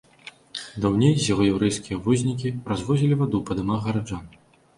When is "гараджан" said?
3.87-4.25